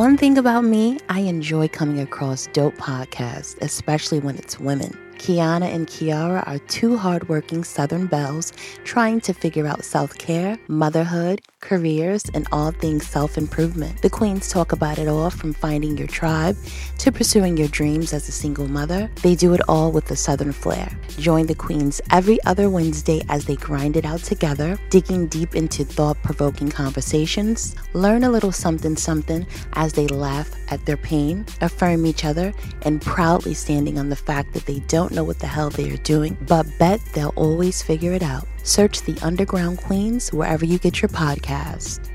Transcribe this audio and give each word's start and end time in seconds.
One 0.00 0.16
thing 0.16 0.38
about 0.38 0.64
me, 0.64 0.98
I 1.10 1.20
enjoy 1.20 1.68
coming 1.68 2.00
across 2.00 2.46
dope 2.54 2.74
podcasts, 2.76 3.60
especially 3.60 4.18
when 4.18 4.34
it's 4.36 4.58
women. 4.58 4.96
Kiana 5.20 5.66
and 5.74 5.86
Kiara 5.86 6.42
are 6.48 6.58
two 6.60 6.96
hardworking 6.96 7.62
Southern 7.62 8.06
belles 8.06 8.54
trying 8.84 9.20
to 9.20 9.34
figure 9.34 9.66
out 9.66 9.84
self 9.84 10.16
care, 10.16 10.58
motherhood, 10.66 11.42
careers, 11.60 12.22
and 12.32 12.48
all 12.52 12.70
things 12.72 13.06
self 13.06 13.36
improvement. 13.36 14.00
The 14.00 14.08
queens 14.08 14.48
talk 14.48 14.72
about 14.72 14.98
it 14.98 15.08
all 15.08 15.28
from 15.28 15.52
finding 15.52 15.98
your 15.98 16.08
tribe 16.08 16.56
to 16.98 17.12
pursuing 17.12 17.58
your 17.58 17.68
dreams 17.68 18.14
as 18.14 18.30
a 18.30 18.32
single 18.32 18.66
mother. 18.66 19.10
They 19.22 19.34
do 19.34 19.52
it 19.52 19.60
all 19.68 19.92
with 19.92 20.10
a 20.10 20.16
Southern 20.16 20.52
flair. 20.52 20.90
Join 21.18 21.46
the 21.46 21.54
queens 21.54 22.00
every 22.10 22.42
other 22.44 22.70
Wednesday 22.70 23.20
as 23.28 23.44
they 23.44 23.56
grind 23.56 23.96
it 23.96 24.06
out 24.06 24.20
together, 24.20 24.78
digging 24.88 25.26
deep 25.26 25.54
into 25.54 25.84
thought 25.84 26.16
provoking 26.22 26.70
conversations. 26.70 27.76
Learn 27.92 28.24
a 28.24 28.30
little 28.30 28.52
something 28.52 28.96
something 28.96 29.46
as 29.74 29.92
they 29.92 30.06
laugh 30.06 30.50
at 30.70 30.86
their 30.86 30.96
pain, 30.96 31.44
affirm 31.60 32.06
each 32.06 32.24
other, 32.24 32.54
and 32.82 33.02
proudly 33.02 33.52
standing 33.52 33.98
on 33.98 34.08
the 34.08 34.16
fact 34.16 34.54
that 34.54 34.64
they 34.64 34.78
don't 34.88 35.09
know 35.10 35.24
what 35.24 35.38
the 35.38 35.46
hell 35.46 35.70
they 35.70 35.90
are 35.90 35.96
doing, 35.98 36.36
but 36.46 36.66
bet 36.78 37.00
they'll 37.12 37.34
always 37.36 37.82
figure 37.82 38.12
it 38.12 38.22
out. 38.22 38.46
Search 38.62 39.02
the 39.02 39.18
Underground 39.22 39.78
Queens 39.78 40.32
wherever 40.32 40.64
you 40.64 40.78
get 40.78 41.02
your 41.02 41.08
podcast. 41.08 42.10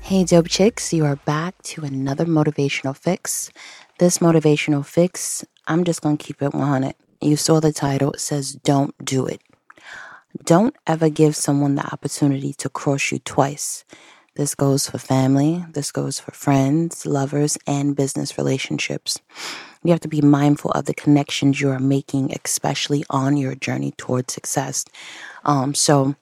Hey, 0.00 0.24
dope 0.24 0.48
chicks, 0.48 0.92
you 0.92 1.04
are 1.04 1.16
back 1.16 1.60
to 1.62 1.82
another 1.82 2.26
motivational 2.26 2.96
fix. 2.96 3.50
This 3.98 4.18
motivational 4.18 4.86
fix, 4.86 5.44
I'm 5.66 5.84
just 5.84 6.02
going 6.02 6.16
to 6.16 6.24
keep 6.24 6.42
it 6.42 6.54
100. 6.54 6.94
You 7.20 7.36
saw 7.36 7.60
the 7.60 7.72
title, 7.72 8.12
it 8.12 8.20
says, 8.20 8.52
Don't 8.52 8.94
Do 9.04 9.26
It. 9.26 9.40
Don't 10.44 10.76
ever 10.86 11.08
give 11.08 11.34
someone 11.34 11.74
the 11.74 11.92
opportunity 11.92 12.52
to 12.54 12.68
cross 12.68 13.10
you 13.10 13.18
twice. 13.20 13.84
This 14.36 14.54
goes 14.54 14.88
for 14.90 14.98
family, 14.98 15.64
this 15.72 15.90
goes 15.90 16.20
for 16.20 16.30
friends, 16.32 17.06
lovers, 17.06 17.56
and 17.66 17.96
business 17.96 18.36
relationships. 18.36 19.18
You 19.82 19.92
have 19.92 20.00
to 20.00 20.08
be 20.08 20.20
mindful 20.20 20.72
of 20.72 20.84
the 20.84 20.94
connections 20.94 21.60
you 21.60 21.70
are 21.70 21.78
making, 21.78 22.32
especially 22.44 23.02
on 23.08 23.38
your 23.38 23.54
journey 23.54 23.92
towards 23.96 24.34
success. 24.34 24.84
Um, 25.44 25.74
so, 25.74 26.16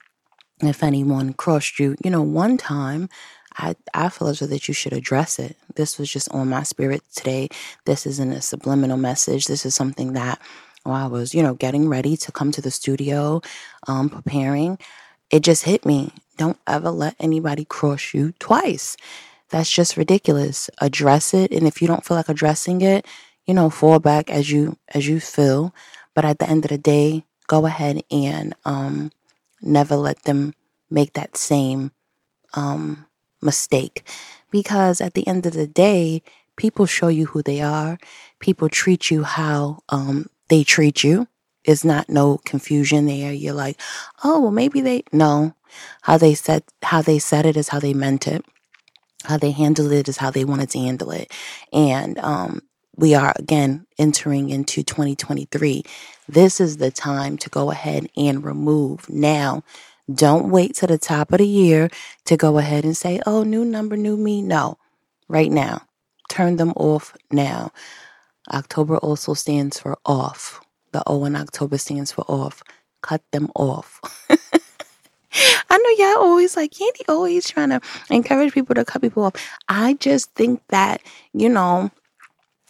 if 0.63 0.85
anyone 0.85 1.33
crossed 1.33 1.81
you, 1.81 1.97
you 2.05 2.11
know, 2.11 2.23
one 2.23 2.57
time, 2.57 3.09
I, 3.57 3.75
I 3.95 4.09
feel 4.11 4.29
as 4.29 4.39
though 4.39 4.47
that 4.47 4.69
you 4.69 4.75
should 4.75 4.93
address 4.93 5.41
it. 5.41 5.57
This 5.75 5.99
was 5.99 6.11
just 6.11 6.31
on 6.31 6.49
my 6.49 6.63
spirit 6.63 7.03
today. 7.15 7.49
This 7.85 8.07
isn't 8.07 8.33
a 8.33 8.41
subliminal 8.41 8.97
message. 8.97 9.47
This 9.47 9.67
is 9.67 9.75
something 9.75 10.13
that 10.13 10.41
while 10.85 11.05
I 11.05 11.09
was, 11.09 11.35
you 11.35 11.43
know, 11.43 11.55
getting 11.55 11.89
ready 11.89 12.17
to 12.19 12.33
come 12.33 12.53
to 12.53 12.63
the 12.63 12.71
studio, 12.71 13.41
um, 13.89 14.09
preparing, 14.09 14.79
it 15.31 15.41
just 15.41 15.65
hit 15.65 15.85
me. 15.85 16.13
Don't 16.37 16.59
ever 16.67 16.91
let 16.91 17.17
anybody 17.21 17.65
cross 17.65 18.15
you 18.15 18.33
twice. 18.39 18.97
That's 19.51 19.71
just 19.71 19.97
ridiculous. 19.97 20.69
Address 20.81 21.35
it. 21.35 21.53
And 21.53 21.67
if 21.67 21.81
you 21.81 21.89
don't 21.89 22.05
feel 22.05 22.17
like 22.17 22.29
addressing 22.29 22.81
it, 22.81 23.07
you 23.47 23.55
know, 23.55 23.71
fall 23.71 23.99
back 23.99 24.31
as 24.31 24.51
you 24.51 24.77
as 24.95 25.07
you 25.07 25.21
feel. 25.21 25.75
But 26.15 26.25
at 26.25 26.39
the 26.39 26.49
end 26.49 26.65
of 26.65 26.71
the 26.71 26.79
day, 26.79 27.25
go 27.47 27.67
ahead 27.67 28.03
and 28.11 28.55
um, 28.65 29.11
never 29.61 29.97
let 29.97 30.23
them 30.23 30.55
make 30.91 31.13
that 31.13 31.37
same 31.37 31.93
um, 32.55 33.07
mistake. 33.43 34.03
Because 34.51 35.01
at 35.01 35.15
the 35.15 35.27
end 35.27 35.47
of 35.47 35.53
the 35.53 35.67
day, 35.67 36.23
people 36.57 36.87
show 36.87 37.09
you 37.09 37.27
who 37.27 37.43
they 37.43 37.61
are. 37.61 37.99
People 38.39 38.69
treat 38.69 39.11
you 39.11 39.25
how 39.25 39.81
um, 39.89 40.29
they 40.49 40.65
treat 40.65 41.05
you. 41.05 41.29
Is 41.65 41.83
not 41.83 42.11
no 42.11 42.39
confusion 42.45 43.07
there. 43.07 43.33
You're 43.33 43.55
like, 43.55 43.81
oh 44.23 44.41
well, 44.41 44.51
maybe 44.51 44.83
they 44.83 45.05
no. 45.13 45.55
How 46.03 46.19
they 46.19 46.35
said 46.35 46.65
how 46.83 47.03
they 47.03 47.19
said 47.19 47.47
it 47.47 47.57
is 47.57 47.69
how 47.69 47.81
they 47.81 47.95
meant 47.95 48.29
it. 48.29 48.45
How 49.25 49.39
they 49.39 49.53
handled 49.53 49.93
it 49.93 50.09
is 50.09 50.19
how 50.19 50.31
they 50.31 50.45
wanted 50.45 50.71
to 50.71 50.79
handle 50.79 51.11
it. 51.13 51.33
And 51.73 52.19
um, 52.19 52.63
we 52.97 53.15
are 53.15 53.35
again 53.37 53.87
entering 53.99 54.51
into 54.51 54.83
2023. 54.83 55.85
This 56.29 56.61
is 56.61 56.79
the 56.79 56.91
time 56.91 57.39
to 57.39 57.51
go 57.51 57.71
ahead 57.71 58.09
and 58.17 58.45
remove 58.45 59.09
now. 59.09 59.63
Don't 60.13 60.51
wait 60.51 60.75
to 60.77 60.87
the 60.87 60.99
top 60.99 61.33
of 61.33 61.39
the 61.39 61.47
year 61.49 61.91
to 62.27 62.37
go 62.37 62.59
ahead 62.59 62.85
and 62.85 62.97
say, 62.97 63.21
oh, 63.27 63.43
new 63.45 63.65
number, 63.65 63.97
new 63.97 64.17
me. 64.17 64.43
No, 64.43 64.79
right 65.29 65.51
now. 65.51 65.83
Turn 66.31 66.57
them 66.57 66.73
off 66.77 67.17
now. 67.33 67.73
October 68.53 68.99
also 68.99 69.35
stands 69.35 69.81
for 69.81 69.99
off. 70.07 70.61
The 70.93 71.03
O 71.07 71.25
in 71.25 71.37
October 71.37 71.79
stands 71.79 72.13
for 72.13 72.25
off. 72.29 72.63
Cut 73.03 73.23
them 73.33 73.51
off. 73.57 74.01
Know 75.85 75.91
y'all 75.99 76.25
always 76.25 76.57
like, 76.57 76.71
Candy 76.73 77.05
always 77.09 77.49
trying 77.49 77.69
to 77.69 77.81
encourage 78.09 78.55
people 78.55 78.75
to 78.75 78.85
cut 78.87 79.03
people 79.03 79.25
off. 79.25 79.35
I 79.69 79.95
just 79.95 80.33
think 80.35 80.63
that, 80.69 81.03
you 81.35 81.51
know, 81.51 81.91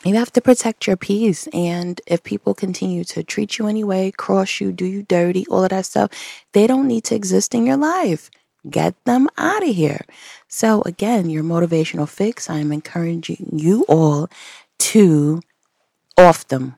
you 0.05 0.17
have 0.17 0.33
to 0.33 0.41
protect 0.41 0.87
your 0.87 0.97
peace. 0.97 1.47
And 1.53 2.01
if 2.07 2.25
people 2.25 2.55
continue 2.55 3.05
to 3.05 3.23
treat 3.23 3.59
you 3.59 3.69
anyway, 3.69 4.11
cross 4.11 4.61
you, 4.61 4.73
do 4.73 4.85
you 4.85 5.05
dirty, 5.05 5.47
all 5.47 5.63
of 5.63 5.71
that 5.71 5.87
stuff, 5.87 6.11
they 6.53 6.67
don't 6.67 6.89
need 6.89 7.05
to 7.05 7.15
exist 7.15 7.55
in 7.55 7.67
your 7.67 7.77
life. 7.77 8.31
Get 8.69 8.95
them 9.05 9.29
out 9.39 9.63
of 9.63 9.75
here. 9.75 10.01
So, 10.49 10.83
again, 10.87 11.31
your 11.31 11.45
motivational 11.45 12.09
fix, 12.09 12.51
I'm 12.51 12.73
encouraging 12.73 13.51
you 13.53 13.85
all 13.89 14.29
to 14.79 15.41
off 16.19 16.49
them. 16.49 16.77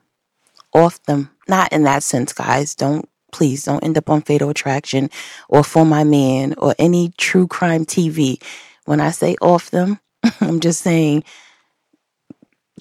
Off 0.73 1.01
them. 1.03 1.31
Not 1.47 1.71
in 1.73 1.83
that 1.83 2.03
sense, 2.03 2.33
guys. 2.33 2.75
Don't, 2.75 3.09
please, 3.37 3.65
don't 3.65 3.83
end 3.83 3.99
up 3.99 4.09
on 4.09 4.23
Fatal 4.23 4.49
Attraction 4.49 5.11
or 5.47 5.63
For 5.63 5.85
My 5.85 6.03
Man 6.03 6.55
or 6.57 6.73
any 6.79 7.13
true 7.17 7.47
crime 7.47 7.85
TV. 7.85 8.41
When 8.85 8.99
I 8.99 9.11
say 9.11 9.35
off 9.41 9.69
them, 9.69 9.99
I'm 10.41 10.59
just 10.59 10.81
saying 10.81 11.23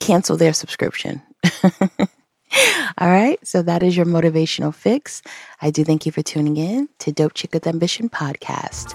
cancel 0.00 0.38
their 0.38 0.54
subscription. 0.54 1.20
All 2.98 3.10
right, 3.10 3.38
so 3.46 3.60
that 3.60 3.82
is 3.82 3.98
your 3.98 4.06
motivational 4.06 4.74
fix. 4.74 5.20
I 5.60 5.70
do 5.70 5.84
thank 5.84 6.06
you 6.06 6.12
for 6.12 6.22
tuning 6.22 6.56
in 6.56 6.88
to 7.00 7.12
Dope 7.12 7.34
Chick 7.34 7.52
with 7.52 7.66
Ambition 7.66 8.08
podcast. 8.08 8.94